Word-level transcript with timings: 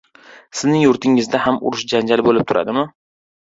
—Sizning 0.61 0.81
yurtingizda 0.85 1.43
ham 1.45 1.61
urush-janjal 1.71 2.27
bo‘lib 2.31 2.51
turadimi? 2.55 2.89